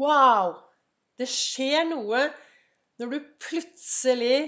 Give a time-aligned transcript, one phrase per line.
[0.00, 0.54] Wow!
[1.20, 2.22] Det skjer noe
[3.00, 4.46] når du plutselig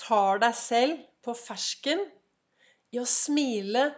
[0.00, 2.00] tar deg selv på fersken
[2.94, 3.90] i å smile,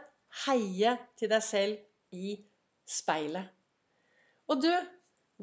[0.46, 2.34] heie til deg selv i
[2.88, 3.46] speilet.
[4.50, 4.72] Og du,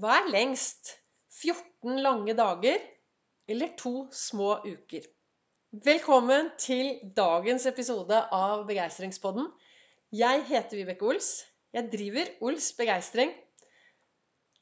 [0.02, 0.98] hva er lengst?
[1.40, 2.82] 14 lange dager
[3.48, 5.08] eller to små uker?
[5.88, 9.48] Velkommen til dagens episode av Begeistringspodden.
[10.16, 11.32] Jeg heter Vibeke Ols.
[11.76, 13.32] Jeg driver Ols Begeistring.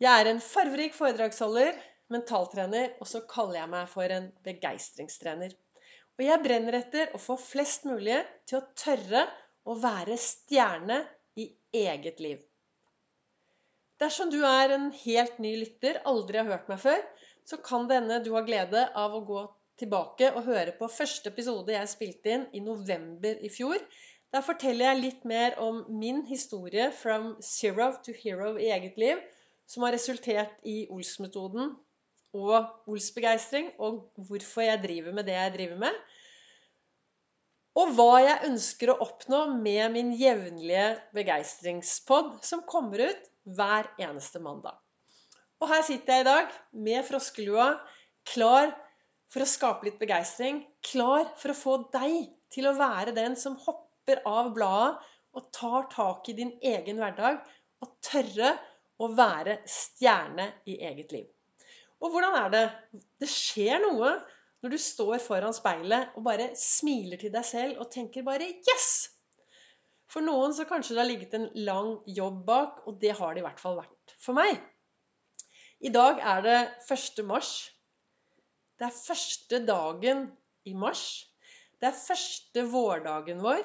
[0.04, 1.78] Jeg er en farverik foredragsholder,
[2.12, 5.54] mentaltrener, og så kaller jeg meg for en begeistringstrener.
[6.18, 8.18] Og jeg brenner etter å få flest mulig
[8.50, 9.22] til å tørre
[9.64, 10.98] å være stjerne
[11.40, 11.46] i
[11.86, 12.42] eget liv.
[14.04, 17.00] Dersom du er en helt ny lytter, aldri har hørt meg før,
[17.48, 19.44] så kan det hende du har glede av å gå
[19.80, 23.80] tilbake og høre på første episode jeg spilte inn i november i fjor.
[24.36, 29.24] Der forteller jeg litt mer om min historie from zero to hero i eget liv,
[29.74, 31.74] som har resultert i Ols-metoden
[32.38, 35.98] og Ols-begeistring, og hvorfor jeg driver med det jeg driver med.
[37.82, 40.86] Og hva jeg ønsker å oppnå med min jevnlige
[41.18, 44.78] begeistringspod, som kommer ut hver eneste mandag.
[45.62, 46.54] Og her sitter jeg i dag
[46.86, 47.72] med froskelua,
[48.30, 48.74] klar
[49.34, 50.62] for å skape litt begeistring.
[50.86, 55.88] Klar for å få deg til å være den som hopper av bladet og tar
[55.90, 57.42] tak i din egen hverdag
[57.82, 58.54] og tørre
[59.02, 61.26] å være stjerne i eget liv.
[62.04, 62.64] Og hvordan er det?
[63.24, 64.12] Det skjer noe
[64.64, 69.10] når du står foran speilet og bare smiler til deg selv og tenker bare 'yes'.
[70.14, 73.42] For noen så kanskje det har ligget en lang jobb bak, og det har det
[73.42, 74.60] i hvert fall vært for meg.
[75.82, 77.24] I dag er det 1.
[77.26, 77.72] mars.
[78.78, 80.28] Det er første dagen
[80.70, 81.26] i mars.
[81.82, 83.64] Det er første vårdagen vår.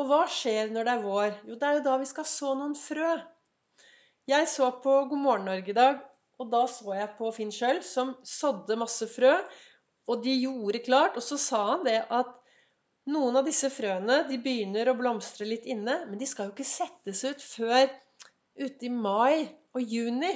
[0.00, 1.36] Og hva skjer når det er vår?
[1.50, 3.12] Jo, det er jo da vi skal så noen frø.
[4.30, 5.96] Jeg så på God morgen Norge i dag,
[6.38, 9.32] og da så jeg på Finn Schjøll som sådde masse frø.
[10.10, 11.18] Og de gjorde klart.
[11.18, 12.30] Og så sa han det at
[13.10, 16.68] noen av disse frøene de begynner å blomstre litt inne, men de skal jo ikke
[16.68, 17.90] settes ut før
[18.62, 19.42] ute i mai
[19.74, 20.32] og juni.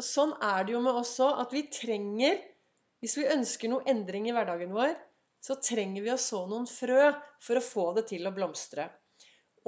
[0.00, 2.40] Og sånn er det jo med oss òg, at vi trenger
[3.04, 4.94] Hvis vi ønsker noe endring i hverdagen vår,
[5.44, 7.10] så trenger vi å så noen frø
[7.44, 8.86] for å få det til å blomstre.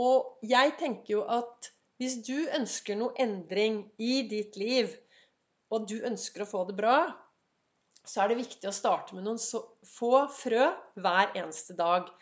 [0.01, 1.69] Og jeg tenker jo at
[2.01, 4.93] hvis du ønsker noe endring i ditt liv,
[5.73, 6.99] og du ønsker å få det bra,
[8.07, 12.13] så er det viktig å starte med noen få frø hver eneste dag.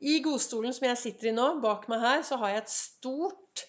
[0.00, 3.68] I godstolen som jeg sitter i nå, bak meg her, så har jeg et stort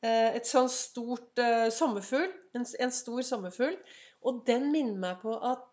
[0.00, 2.30] Eh, et sånn stort uh, sommerfugl.
[2.56, 3.76] En, stor sommerfugl.
[4.24, 5.66] Og den minner meg på at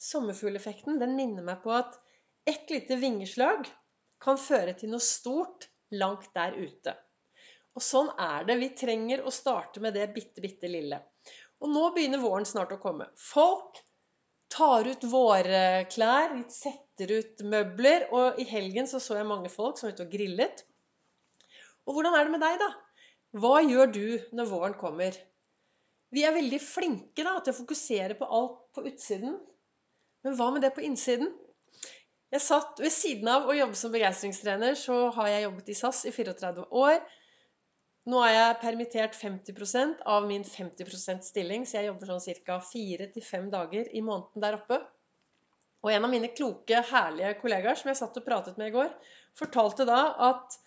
[0.00, 1.96] sommerfugleffekten den minner meg på at
[2.48, 3.68] ett lite vingeslag
[4.24, 6.96] kan føre til noe stort langt der ute.
[7.74, 8.58] Og sånn er det.
[8.60, 11.00] Vi trenger å starte med det bitte, bitte lille.
[11.62, 13.08] Og nå begynner våren snart å komme.
[13.18, 13.80] Folk
[14.54, 18.08] tar ut vårklær, setter ut møbler.
[18.14, 20.64] Og i helgen så, så jeg mange folk som var ute og grillet.
[21.84, 22.70] Og hvordan er det med deg, da?
[23.42, 24.04] Hva gjør du
[24.38, 25.16] når våren kommer?
[26.14, 29.34] Vi er veldig flinke da, til å fokusere på alt på utsiden.
[30.24, 31.32] Men hva med det på innsiden?
[32.34, 36.04] Jeg satt Ved siden av å jobbe som begeistringstrener, så har jeg jobbet i SAS
[36.08, 36.96] i 34 år.
[38.10, 42.58] Nå er jeg permittert 50% av min 50% stilling, så jeg jobber sånn ca.
[42.68, 44.80] 4-5 dager i måneden der oppe.
[45.84, 48.92] Og en av mine kloke, herlige kollegaer som jeg satt og pratet med i går,
[49.36, 50.58] fortalte da at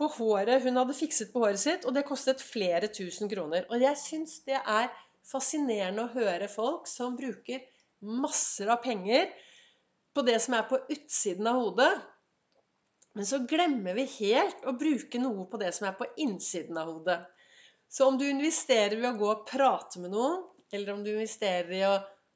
[0.00, 3.64] på håret hun hadde fikset på håret sitt, og det kostet flere tusen kroner.
[3.70, 4.92] Og jeg syns det er
[5.24, 7.64] fascinerende å høre folk som bruker
[8.04, 9.30] masser av penger
[10.14, 11.92] på det som er på utsiden av hodet.
[13.14, 16.90] Men så glemmer vi helt å bruke noe på det som er på innsiden av
[16.90, 17.20] hodet.
[17.86, 20.42] Så om du investerer ved å gå og prate med noen,
[20.74, 21.94] eller om du investerer i å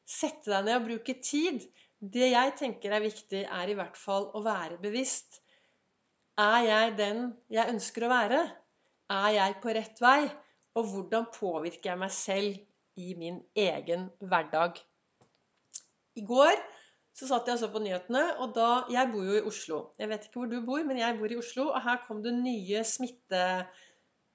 [0.09, 1.65] sette deg ned og bruke tid
[1.99, 5.41] Det jeg tenker er viktig, er i hvert fall å være bevisst.
[6.39, 8.39] Er jeg den jeg ønsker å være?
[9.11, 10.29] Er jeg på rett vei?
[10.79, 14.79] Og hvordan påvirker jeg meg selv i min egen hverdag?
[16.15, 16.55] I går
[17.19, 19.79] så satt jeg og så på nyhetene, og da Jeg bor jo i Oslo.
[19.99, 22.35] Jeg vet ikke hvor du bor, men jeg bor i Oslo, og her kom det
[22.37, 23.43] nye smitte,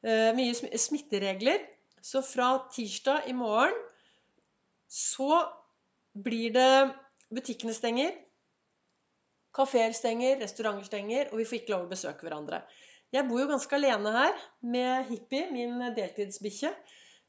[0.03, 1.63] uh, mye smitteregler.
[2.03, 3.77] Så fra tirsdag i morgen
[4.91, 5.45] så
[6.25, 6.73] blir det
[7.33, 8.11] Butikkene stenger.
[9.55, 12.59] Kafeer stenger, restauranter stenger, og vi får ikke lov å besøke hverandre.
[13.13, 14.35] Jeg bor jo ganske alene her
[14.75, 16.73] med Hippie, min deltidsbikkje.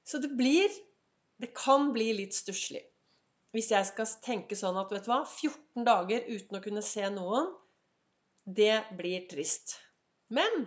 [0.04, 0.68] Så det blir
[1.40, 2.84] Det kan bli litt stusslig.
[3.54, 7.06] Hvis jeg skal tenke sånn at vet du hva, 14 dager uten å kunne se
[7.14, 7.52] noen,
[8.44, 9.76] det blir trist.
[10.34, 10.66] Men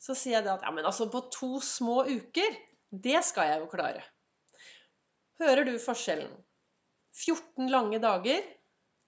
[0.00, 2.56] så sier jeg det at ja, men altså på to små uker,
[2.90, 4.02] det skal jeg jo klare.
[5.40, 6.32] Hører du forskjellen?
[7.20, 8.46] 14 lange dager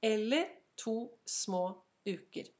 [0.04, 0.50] eller
[0.80, 0.96] to
[1.28, 1.64] små
[2.08, 2.50] uker?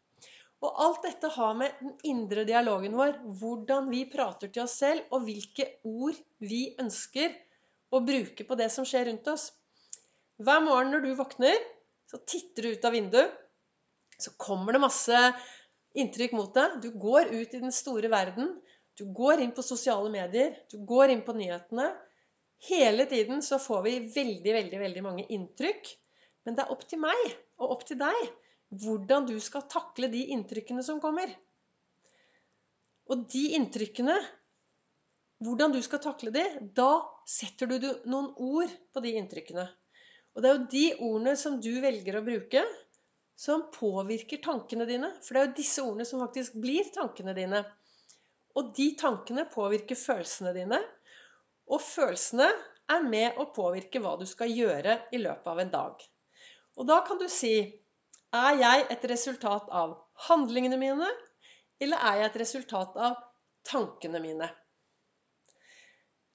[0.62, 5.08] Og alt dette har med den indre dialogen vår, hvordan vi prater til oss selv,
[5.11, 7.34] og hvilke ord vi ønsker
[7.93, 9.50] å bruke på det som skjer rundt oss.
[10.43, 11.59] Hver morgen når du våkner,
[12.11, 13.35] så titter du ut av vinduet.
[14.19, 15.19] Så kommer det masse
[15.99, 16.79] inntrykk mot deg.
[16.83, 18.55] Du går ut i den store verden.
[18.99, 20.56] Du går inn på sosiale medier.
[20.71, 21.89] Du går inn på nyhetene.
[22.69, 25.91] Hele tiden så får vi veldig, veldig, veldig mange inntrykk.
[26.44, 27.23] Men det er opp til meg
[27.62, 28.21] og opp til deg
[28.83, 31.29] hvordan du skal takle de inntrykkene som kommer.
[33.11, 34.15] Og de inntrykkene,
[35.43, 39.67] hvordan du skal takle de, da setter du noen ord på de inntrykkene.
[40.32, 42.62] Og det er jo de ordene som du velger å bruke,
[43.37, 45.11] som påvirker tankene dine.
[45.20, 47.62] For det er jo disse ordene som faktisk blir tankene dine.
[48.56, 50.81] Og de tankene påvirker følelsene dine.
[51.73, 52.49] Og følelsene
[52.93, 56.08] er med å påvirke hva du skal gjøre i løpet av en dag.
[56.81, 57.55] Og da kan du si
[58.32, 59.99] er jeg et resultat av
[60.29, 61.08] handlingene mine,
[61.82, 63.19] eller er jeg et resultat av
[63.69, 64.49] tankene mine?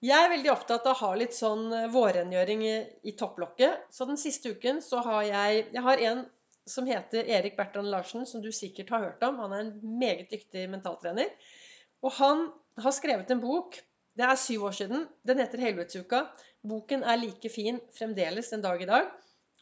[0.05, 2.75] Jeg er veldig opptatt av å ha litt sånn eh, vårrengjøring i,
[3.09, 3.87] i topplokket.
[3.89, 6.25] Så den siste uken så har jeg Jeg har en
[6.67, 9.39] som heter Erik Bertrand Larsen, som du sikkert har hørt om.
[9.39, 11.31] Han er en meget dyktig mentaltrener.
[12.03, 12.49] Og han
[12.83, 13.79] har skrevet en bok.
[14.17, 15.07] Det er syv år siden.
[15.25, 16.25] Den heter Helvetsuka.
[16.67, 19.07] Boken er like fin fremdeles en dag i dag.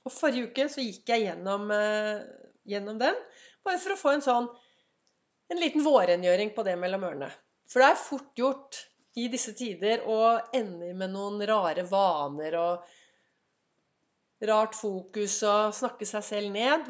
[0.06, 2.26] Og forrige uke så gikk jeg gjennom, eh,
[2.66, 3.16] gjennom den,
[3.64, 4.50] bare for å få en sånn
[5.54, 7.30] en liten vårrengjøring på det mellom ørene.
[7.70, 8.82] For det er fort gjort
[9.16, 12.88] i disse tider og ender med noen rare vaner og
[14.46, 16.90] rart fokus og snakke seg selv ned.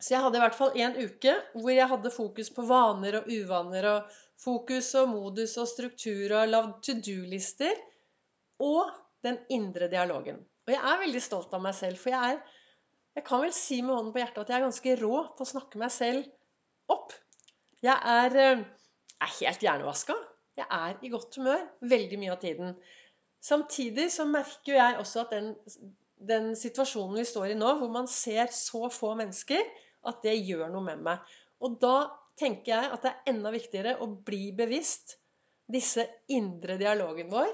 [0.00, 3.30] Så jeg hadde i hvert fall en uke hvor jeg hadde fokus på vaner og
[3.32, 7.76] uvaner og fokus og modus og struktur og lagd to do-lister
[8.60, 8.92] og
[9.24, 10.40] den indre dialogen.
[10.68, 12.56] Og jeg er veldig stolt av meg selv, for jeg er
[13.18, 15.48] Jeg kan vel si med hånden på hjertet at jeg er ganske rå på å
[15.50, 16.28] snakke meg selv
[16.94, 17.10] opp.
[17.82, 18.60] Jeg er, eh,
[19.18, 20.14] er helt hjernevaska.
[20.60, 22.74] Jeg er i godt humør veldig mye av tiden.
[23.40, 25.54] Samtidig så merker jeg også at den,
[26.28, 29.62] den situasjonen vi står i nå, hvor man ser så få mennesker,
[30.06, 31.32] at det gjør noe med meg.
[31.64, 32.10] Og da
[32.40, 35.16] tenker jeg at det er enda viktigere å bli bevisst
[35.70, 37.50] disse indre dialogen vår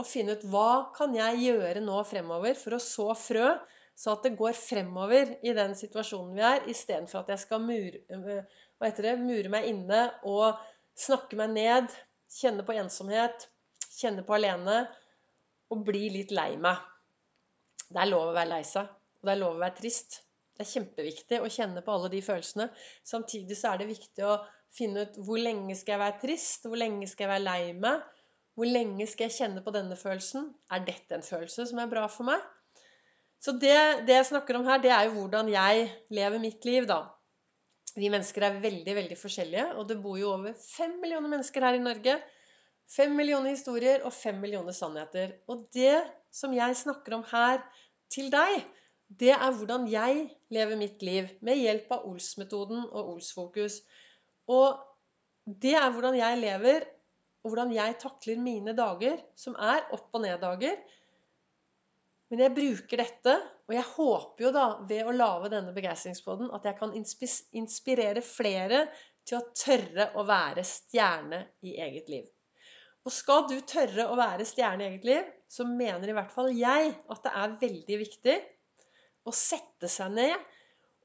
[0.00, 3.52] og finne ut hva kan jeg gjøre nå fremover for å så frø,
[4.00, 8.00] så at det går fremover i den situasjonen vi er, istedenfor at jeg skal mure,
[8.16, 8.60] øh,
[8.96, 10.56] det, mure meg inne og
[10.96, 11.92] snakke meg ned,
[12.30, 13.48] kjenne på ensomhet,
[13.90, 14.84] kjenne på alene
[15.70, 16.78] og bli litt lei meg.
[17.90, 18.86] Det er lov å være lei seg,
[19.20, 20.20] og det er lov å være trist.
[20.54, 22.68] Det er kjempeviktig å kjenne på alle de følelsene.
[23.06, 24.38] Samtidig så er det viktig å
[24.74, 28.02] finne ut hvor lenge skal jeg være trist, hvor lenge skal jeg være lei meg,
[28.58, 30.50] hvor lenge skal jeg kjenne på denne følelsen?
[30.70, 32.42] Er dette en følelse som er bra for meg?
[33.40, 36.84] Så det, det, jeg snakker om her, det er jo hvordan jeg lever mitt liv,
[36.90, 37.06] da.
[37.96, 41.78] Vi mennesker er veldig, veldig forskjellige, og det bor jo over fem millioner mennesker her
[41.78, 42.18] i Norge.
[42.90, 45.36] Fem millioner historier og fem millioner sannheter.
[45.50, 45.96] Og det
[46.34, 47.62] som jeg snakker om her
[48.10, 48.62] til deg,
[49.20, 53.80] det er hvordan jeg lever mitt liv med hjelp av Ols-metoden og Ols-fokus.
[54.50, 54.78] Og
[55.46, 56.86] det er hvordan jeg lever
[57.40, 60.76] og hvordan jeg takler mine dager, som er opp- og ned-dager.
[62.30, 63.32] Men jeg bruker dette,
[63.66, 68.84] og jeg håper jo da ved å lage denne begeistringspodden at jeg kan inspirere flere
[69.26, 72.28] til å tørre å være stjerne i eget liv.
[73.02, 76.52] Og skal du tørre å være stjerne i eget liv, så mener i hvert fall
[76.54, 78.38] jeg at det er veldig viktig
[79.26, 80.48] å sette seg ned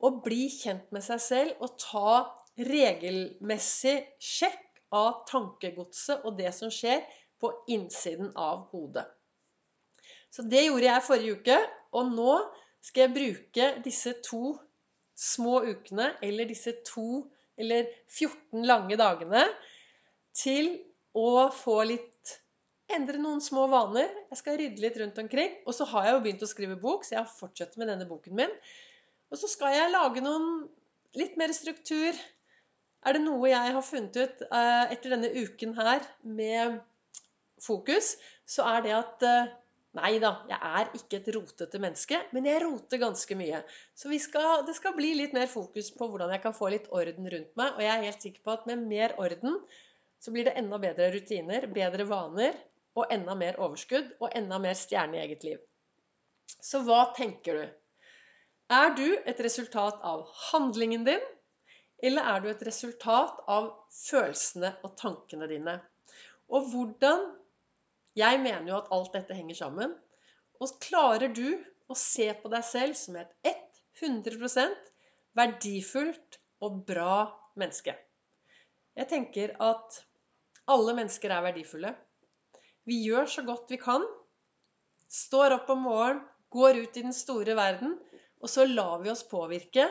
[0.06, 2.16] og bli kjent med seg selv og ta
[2.70, 7.02] regelmessig sjekk av tankegodset og det som skjer
[7.42, 9.08] på innsiden av hodet.
[10.34, 11.58] Så det gjorde jeg forrige uke,
[11.96, 12.34] og nå
[12.86, 14.56] skal jeg bruke disse to
[15.16, 17.24] små ukene, eller disse to
[17.58, 19.46] eller 14 lange dagene,
[20.36, 20.76] til
[21.16, 22.12] å få litt
[22.96, 24.12] Endre noen små vaner.
[24.30, 25.56] Jeg skal rydde litt rundt omkring.
[25.66, 28.36] Og så har jeg jo begynt å skrive bok, så jeg fortsetter med denne boken
[28.38, 28.52] min.
[29.34, 30.68] Og så skal jeg lage noen
[31.18, 32.14] litt mer struktur
[33.06, 36.80] er det noe jeg har funnet ut eh, etter denne uken her med
[37.62, 38.16] fokus,
[38.50, 39.52] så er det at eh,
[39.96, 43.62] Nei da, jeg er ikke et rotete menneske, men jeg roter ganske mye.
[43.96, 47.30] Så skal, det skal bli litt mer fokus på hvordan jeg kan få litt orden
[47.32, 47.78] rundt meg.
[47.78, 49.62] Og jeg er helt sikker på at med mer orden
[50.20, 52.58] så blir det enda bedre rutiner, bedre vaner
[53.00, 55.64] og enda mer overskudd og enda mer stjerne i eget liv.
[56.60, 57.66] Så hva tenker du?
[58.76, 61.24] Er du et resultat av handlingen din,
[62.04, 65.78] eller er du et resultat av følelsene og tankene dine?
[66.52, 67.28] Og hvordan
[68.16, 69.96] Jeg mener jo at alt dette henger sammen.
[70.64, 71.58] Og klarer du
[71.92, 73.32] å se på deg selv som et
[74.00, 74.92] 100%
[75.36, 77.26] verdifullt og bra
[77.60, 77.96] menneske?
[78.96, 80.00] Jeg tenker at
[80.72, 81.92] alle mennesker er verdifulle.
[82.88, 84.06] Vi gjør så godt vi kan.
[85.12, 86.24] Står opp om morgenen,
[86.56, 87.98] går ut i den store verden,
[88.40, 89.90] og så lar vi oss påvirke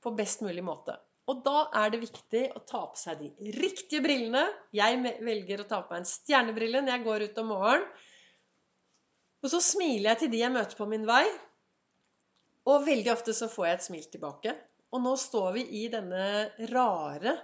[0.00, 0.94] på best mulig måte.
[1.30, 4.44] Og da er det viktig å ta på seg de riktige brillene.
[4.76, 7.88] Jeg velger å ta på meg en stjernebrille når jeg går ut om morgenen.
[9.44, 11.24] Og så smiler jeg til de jeg møter på min vei.
[12.68, 14.54] Og veldig ofte så får jeg et smil tilbake.
[14.96, 16.26] Og nå står vi i denne
[16.70, 17.34] rare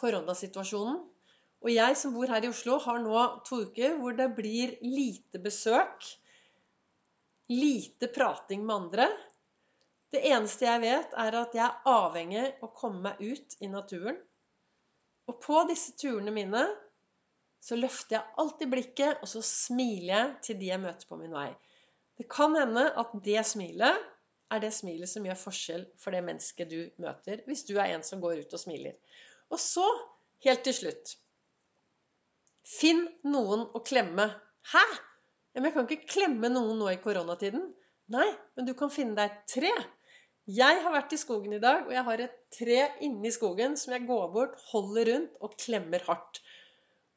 [0.00, 0.98] koronasituasjonen.
[1.64, 5.40] Og jeg som bor her i Oslo, har nå to uker hvor det blir lite
[5.40, 6.04] besøk.
[7.52, 9.08] Lite prating med andre.
[10.14, 13.70] Det eneste jeg vet, er at jeg er avhengig av å komme meg ut i
[13.70, 14.18] naturen.
[15.26, 16.62] Og på disse turene mine
[17.64, 21.34] så løfter jeg alltid blikket, og så smiler jeg til de jeg møter på min
[21.34, 21.48] vei.
[22.14, 24.04] Det kan hende at det smilet
[24.54, 28.06] er det smilet som gjør forskjell for det mennesket du møter, hvis du er en
[28.06, 28.94] som går ut og smiler.
[29.50, 29.86] Og så,
[30.46, 31.16] helt til slutt
[32.64, 34.24] Finn noen å klemme.
[34.70, 34.84] Hæ?
[35.52, 37.66] Men jeg kan ikke klemme noen nå i koronatiden.
[38.14, 39.72] Nei, men du kan finne deg tre.
[40.44, 43.94] Jeg har vært i skogen i dag, og jeg har et tre inni skogen som
[43.94, 46.42] jeg går bort, holder rundt og klemmer hardt.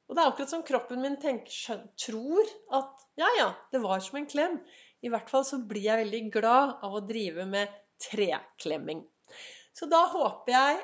[0.08, 4.22] Og det er akkurat som kroppen min tenker, tror at ja, ja, det var som
[4.22, 4.56] en klem.
[5.04, 7.74] I hvert fall så blir jeg veldig glad av å drive med
[8.08, 9.04] treklemming.
[9.76, 10.80] Så da håper jeg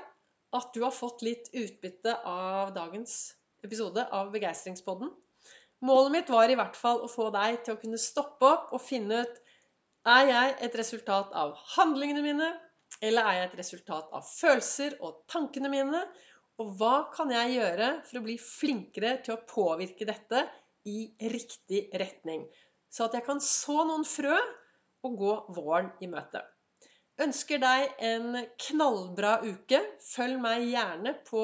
[0.54, 3.16] at du har fått litt utbytte av dagens
[3.64, 5.14] episode av Begeistringspodden.
[5.88, 8.84] Målet mitt var i hvert fall å få deg til å kunne stoppe opp og
[8.84, 9.40] finne ut
[10.10, 12.50] er jeg et resultat av handlingene mine,
[13.04, 16.04] eller er jeg et resultat av følelser og tankene mine?
[16.62, 20.44] Og hva kan jeg gjøre for å bli flinkere til å påvirke dette
[20.90, 22.46] i riktig retning?
[22.94, 24.36] Så at jeg kan så noen frø
[25.04, 26.44] og gå våren i møte.
[27.24, 29.82] Ønsker deg en knallbra uke.
[30.06, 31.44] Følg meg gjerne på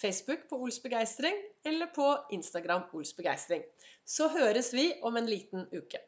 [0.00, 3.64] Facebook på Ols begeistring eller på Instagram Ols begeistring.
[4.04, 6.00] Så høres vi om en liten uke.